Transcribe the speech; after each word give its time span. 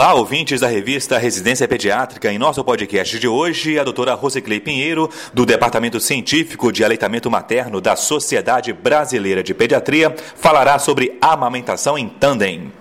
Olá, 0.00 0.14
ouvintes 0.14 0.62
da 0.62 0.66
revista 0.66 1.18
Residência 1.18 1.68
Pediátrica. 1.68 2.32
Em 2.32 2.38
nosso 2.38 2.64
podcast 2.64 3.20
de 3.20 3.28
hoje, 3.28 3.78
a 3.78 3.84
doutora 3.84 4.14
Rosiclei 4.14 4.58
Pinheiro, 4.58 5.10
do 5.34 5.44
Departamento 5.44 6.00
Científico 6.00 6.72
de 6.72 6.82
Aleitamento 6.82 7.30
Materno 7.30 7.82
da 7.82 7.94
Sociedade 7.94 8.72
Brasileira 8.72 9.42
de 9.42 9.52
Pediatria, 9.52 10.10
falará 10.36 10.78
sobre 10.78 11.18
amamentação 11.20 11.98
em 11.98 12.08
tandem. 12.08 12.72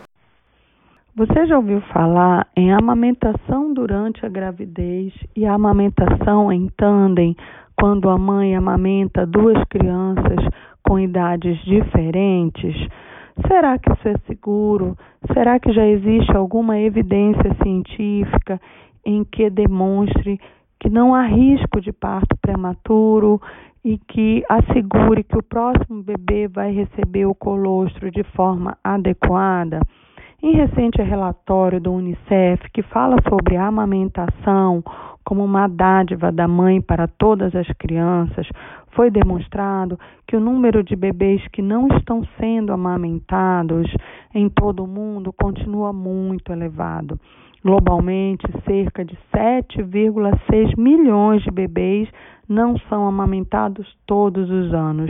Você 1.13 1.45
já 1.45 1.57
ouviu 1.57 1.81
falar 1.91 2.47
em 2.55 2.71
amamentação 2.71 3.73
durante 3.73 4.25
a 4.25 4.29
gravidez 4.29 5.11
e 5.35 5.45
a 5.45 5.55
amamentação 5.55 6.49
em 6.53 6.69
tandem, 6.77 7.35
quando 7.77 8.09
a 8.09 8.17
mãe 8.17 8.55
amamenta 8.55 9.25
duas 9.25 9.61
crianças 9.65 10.39
com 10.87 10.97
idades 10.97 11.61
diferentes? 11.65 12.73
Será 13.49 13.79
que 13.79 13.91
isso 13.91 14.07
é 14.07 14.13
seguro? 14.27 14.95
Será 15.33 15.59
que 15.59 15.73
já 15.73 15.83
existe 15.83 16.37
alguma 16.37 16.79
evidência 16.79 17.51
científica 17.63 18.61
em 19.03 19.23
que 19.23 19.49
demonstre 19.49 20.39
que 20.79 20.87
não 20.87 21.15
há 21.15 21.23
risco 21.23 21.81
de 21.81 21.91
parto 21.91 22.37
prematuro 22.39 23.41
e 23.83 23.97
que 23.97 24.43
assegure 24.47 25.23
que 25.23 25.35
o 25.35 25.41
próximo 25.41 26.03
bebê 26.03 26.47
vai 26.47 26.71
receber 26.71 27.25
o 27.25 27.33
colostro 27.33 28.11
de 28.11 28.23
forma 28.35 28.77
adequada? 28.83 29.79
Em 30.43 30.53
recente 30.53 31.01
relatório 31.01 31.81
do 31.81 31.91
Unicef, 31.91 32.69
que 32.71 32.83
fala 32.83 33.15
sobre 33.27 33.57
a 33.57 33.65
amamentação 33.65 34.83
como 35.25 35.43
uma 35.43 35.67
dádiva 35.67 36.31
da 36.31 36.47
mãe 36.47 36.81
para 36.81 37.07
todas 37.07 37.53
as 37.55 37.67
crianças, 37.77 38.47
foi 38.99 39.09
demonstrado 39.09 39.97
que 40.27 40.35
o 40.35 40.41
número 40.41 40.83
de 40.83 40.93
bebês 40.93 41.41
que 41.53 41.61
não 41.61 41.87
estão 41.87 42.21
sendo 42.37 42.73
amamentados 42.73 43.89
em 44.35 44.49
todo 44.49 44.83
o 44.83 44.87
mundo 44.87 45.31
continua 45.31 45.93
muito 45.93 46.51
elevado. 46.51 47.17
Globalmente, 47.63 48.45
cerca 48.65 49.05
de 49.05 49.17
7,6 49.33 50.77
milhões 50.77 51.41
de 51.43 51.49
bebês 51.49 52.09
não 52.45 52.77
são 52.89 53.07
amamentados 53.07 53.87
todos 54.05 54.49
os 54.49 54.73
anos. 54.73 55.09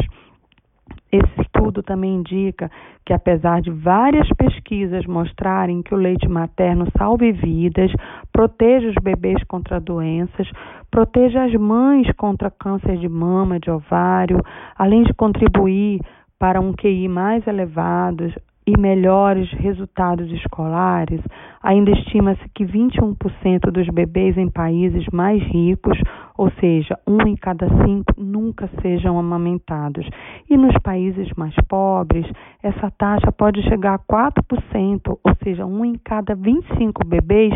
Esse 1.11 1.41
estudo 1.41 1.81
também 1.81 2.17
indica 2.17 2.69
que, 3.03 3.11
apesar 3.11 3.59
de 3.59 3.71
várias 3.71 4.29
pesquisas 4.37 5.07
mostrarem 5.07 5.81
que 5.81 5.95
o 5.95 5.97
leite 5.97 6.27
materno 6.27 6.85
salve 6.95 7.31
vidas, 7.31 7.91
protege 8.39 8.87
os 8.87 8.95
bebês 9.03 9.43
contra 9.49 9.81
doenças, 9.81 10.49
protege 10.89 11.37
as 11.37 11.53
mães 11.55 12.09
contra 12.13 12.49
câncer 12.49 12.95
de 12.95 13.09
mama, 13.09 13.59
de 13.59 13.69
ovário, 13.69 14.41
além 14.77 15.03
de 15.03 15.13
contribuir 15.13 15.99
para 16.39 16.61
um 16.61 16.71
QI 16.71 17.09
mais 17.09 17.45
elevado, 17.45 18.31
e 18.69 18.79
melhores 18.79 19.51
resultados 19.53 20.31
escolares, 20.31 21.19
ainda 21.61 21.89
estima-se 21.89 22.47
que 22.53 22.63
21% 22.63 23.71
dos 23.71 23.87
bebês 23.87 24.37
em 24.37 24.47
países 24.47 25.05
mais 25.11 25.41
ricos, 25.41 25.97
ou 26.37 26.51
seja, 26.59 26.97
um 27.07 27.27
em 27.27 27.35
cada 27.35 27.67
cinco, 27.83 28.13
nunca 28.15 28.69
sejam 28.81 29.17
amamentados. 29.17 30.07
E 30.47 30.55
nos 30.55 30.77
países 30.83 31.27
mais 31.35 31.55
pobres, 31.67 32.25
essa 32.61 32.91
taxa 32.91 33.31
pode 33.31 33.63
chegar 33.63 33.95
a 33.95 33.99
4%, 33.99 35.17
ou 35.23 35.35
seja, 35.43 35.65
um 35.65 35.83
em 35.83 35.95
cada 35.95 36.35
25 36.35 37.05
bebês 37.07 37.51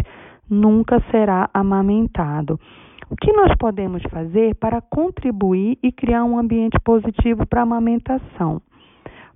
nunca 0.54 1.02
será 1.12 1.50
amamentado. 1.54 2.60
O 3.10 3.16
que 3.16 3.34
nós 3.34 3.54
podemos 3.58 4.02
fazer 4.04 4.56
para 4.56 4.82
contribuir 4.82 5.78
e 5.84 5.92
criar 5.92 6.24
um 6.24 6.38
ambiente 6.38 6.80
positivo 6.84 7.46
para 7.46 7.60
a 7.60 7.64
amamentação? 7.64 8.62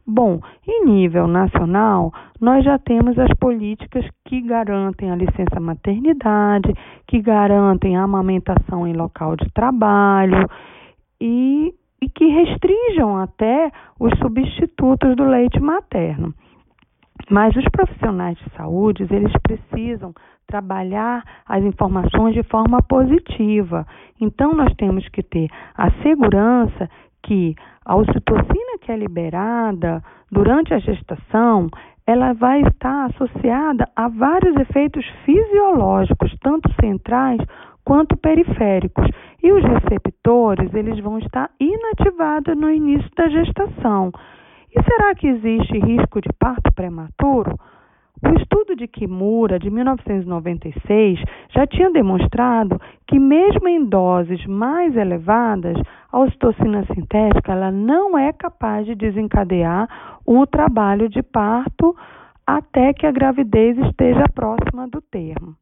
Bom, 0.09 0.39
em 0.65 0.85
nível 0.85 1.27
nacional, 1.27 2.13
nós 2.39 2.63
já 2.63 2.79
temos 2.79 3.19
as 3.19 3.29
políticas 3.37 4.05
que 4.25 4.39
garantem 4.39 5.11
a 5.11 5.15
licença 5.17 5.59
maternidade, 5.59 6.73
que 7.05 7.21
garantem 7.21 7.97
a 7.97 8.03
amamentação 8.03 8.87
em 8.87 8.93
local 8.93 9.35
de 9.35 9.51
trabalho 9.51 10.49
e, 11.19 11.73
e 12.01 12.09
que 12.09 12.25
restringam 12.25 13.17
até 13.17 13.69
os 13.99 14.17
substitutos 14.19 15.13
do 15.17 15.25
leite 15.25 15.59
materno. 15.59 16.33
Mas 17.29 17.55
os 17.55 17.65
profissionais 17.69 18.37
de 18.37 18.49
saúde, 18.55 19.05
eles 19.09 19.33
precisam 19.43 20.13
trabalhar 20.47 21.23
as 21.45 21.63
informações 21.63 22.33
de 22.33 22.43
forma 22.43 22.81
positiva. 22.81 23.85
Então, 24.19 24.53
nós 24.53 24.73
temos 24.75 25.07
que 25.09 25.21
ter 25.21 25.49
a 25.75 25.91
segurança 26.03 26.89
que 27.23 27.53
a 27.85 27.95
ocitocina 27.95 28.77
que 28.81 28.91
é 28.91 28.95
liberada 28.95 30.01
durante 30.31 30.73
a 30.73 30.79
gestação, 30.79 31.67
ela 32.05 32.33
vai 32.33 32.61
estar 32.61 33.07
associada 33.07 33.85
a 33.93 34.07
vários 34.07 34.55
efeitos 34.55 35.05
fisiológicos, 35.25 36.33
tanto 36.41 36.69
centrais 36.79 37.39
quanto 37.83 38.15
periféricos. 38.17 39.05
E 39.43 39.51
os 39.51 39.63
receptores, 39.63 40.73
eles 40.73 40.99
vão 41.01 41.19
estar 41.19 41.49
inativados 41.59 42.57
no 42.57 42.71
início 42.71 43.09
da 43.15 43.27
gestação. 43.27 44.11
E 44.77 44.83
será 44.83 45.15
que 45.15 45.25
existe 45.25 45.79
risco 45.79 46.21
de 46.21 46.29
parto 46.37 46.71
prematuro? 46.71 47.57
O 48.23 48.39
estudo 48.39 48.75
de 48.75 48.87
Kimura, 48.87 49.57
de 49.57 49.71
1996, 49.71 51.19
já 51.49 51.65
tinha 51.65 51.89
demonstrado 51.89 52.79
que, 53.07 53.17
mesmo 53.17 53.67
em 53.67 53.83
doses 53.83 54.45
mais 54.45 54.95
elevadas, 54.95 55.75
a 56.11 56.19
ocitocina 56.19 56.85
sintética 56.93 57.53
ela 57.53 57.71
não 57.71 58.15
é 58.15 58.31
capaz 58.31 58.85
de 58.85 58.93
desencadear 58.93 59.87
o 60.23 60.45
trabalho 60.45 61.09
de 61.09 61.23
parto 61.23 61.95
até 62.45 62.93
que 62.93 63.07
a 63.07 63.11
gravidez 63.11 63.75
esteja 63.79 64.25
próxima 64.31 64.87
do 64.87 65.01
termo. 65.01 65.55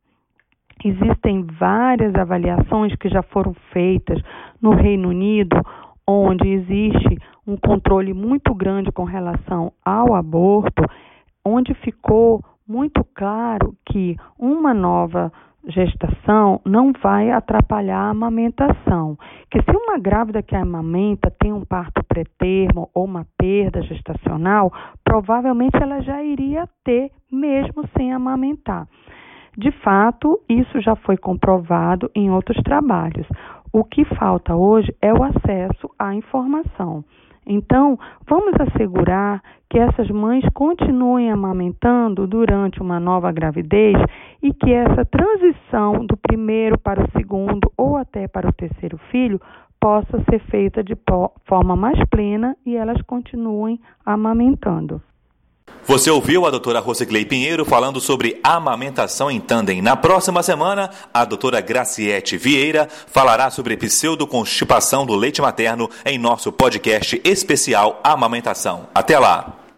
Existem 0.84 1.42
várias 1.58 2.14
avaliações 2.16 2.94
que 2.98 3.08
já 3.08 3.22
foram 3.22 3.54
feitas 3.72 4.22
no 4.62 4.72
Reino 4.72 5.08
Unido, 5.08 5.56
onde 6.06 6.50
existe 6.50 7.15
um 7.48 7.56
controle 7.58 8.14
muito 8.14 8.54
grande 8.54 8.92
com 8.92 9.04
relação 9.04 9.72
ao 9.84 10.16
aborto 10.16 10.84
onde 11.46 11.74
ficou 11.76 12.44
muito 12.68 13.06
claro 13.14 13.76
que 13.86 14.18
uma 14.40 14.74
nova 14.74 15.32
gestação 15.68 16.60
não 16.66 16.92
vai 17.02 17.32
atrapalhar 17.32 18.00
a 18.00 18.10
amamentação. 18.10 19.18
Que 19.50 19.62
se 19.62 19.72
uma 19.72 19.98
grávida 19.98 20.42
que 20.42 20.56
amamenta 20.56 21.32
tem 21.40 21.54
um 21.54 21.64
parto 21.64 22.04
pré-termo 22.04 22.90
ou 22.94 23.06
uma 23.06 23.26
perda 23.38 23.82
gestacional, 23.84 24.72
provavelmente 25.04 25.78
ela 25.82 26.02
já 26.02 26.24
iria 26.24 26.68
ter 26.84 27.12
mesmo 27.32 27.88
sem 27.96 28.14
amamentar. 28.14 28.88
De 29.58 29.72
fato, 29.72 30.40
isso 30.50 30.82
já 30.82 30.96
foi 30.96 31.18
comprovado 31.18 32.12
em 32.14 32.30
outros 32.30 32.62
trabalhos. 32.64 33.28
O 33.72 33.84
que 33.84 34.04
falta 34.06 34.56
hoje 34.56 34.94
é 35.02 35.14
o 35.14 35.24
acesso 35.24 35.90
à 35.98 36.14
informação. 36.14 37.04
Então, 37.46 37.98
vamos 38.28 38.54
assegurar 38.60 39.42
que 39.70 39.78
essas 39.78 40.10
mães 40.10 40.44
continuem 40.54 41.32
amamentando 41.32 42.26
durante 42.26 42.82
uma 42.82 43.00
nova 43.00 43.32
gravidez 43.32 43.96
e 44.42 44.54
que 44.54 44.72
essa 44.74 45.06
transição 45.06 46.06
do 46.06 46.18
primeiro 46.18 46.78
para 46.80 47.04
o 47.04 47.12
segundo 47.12 47.72
ou 47.78 47.98
até 47.98 48.28
para 48.28 48.50
o 48.50 48.54
terceiro 48.54 48.98
filho 49.12 49.40
possa 49.80 50.20
ser 50.30 50.40
feita 50.50 50.84
de 50.84 50.98
forma 51.46 51.76
mais 51.76 52.00
plena 52.10 52.56
e 52.66 52.76
elas 52.76 53.02
continuem 53.04 53.80
amamentando. 54.06 55.02
Você 55.88 56.10
ouviu 56.10 56.48
a 56.48 56.50
doutora 56.50 56.80
Rosiclei 56.80 57.26
Pinheiro 57.26 57.64
falando 57.64 58.02
sobre 58.02 58.40
amamentação 58.44 59.30
em 59.30 59.40
tandem. 59.40 59.84
Na 59.84 59.96
próxima 59.96 60.42
semana, 60.42 60.90
a 61.14 61.24
doutora 61.24 61.62
Graciete 61.62 62.38
Vieira 62.38 62.90
falará 63.06 63.52
sobre 63.52 63.78
pseudoconstipação 63.78 65.06
do 65.06 65.16
leite 65.16 65.44
materno 65.44 65.88
em 66.04 66.18
nosso 66.18 66.52
podcast 66.52 67.22
especial 67.24 68.00
Amamentação. 68.04 68.88
Até 68.96 69.20
lá! 69.20 69.65